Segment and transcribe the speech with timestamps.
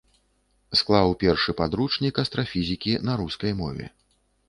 [0.81, 3.85] Склаў першы падручнік астрафізікі на рускай мове.